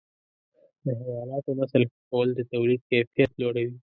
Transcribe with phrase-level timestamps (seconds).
[0.83, 3.77] د حیواناتو نسل ښه کول د تولید کیفیت لوړوي.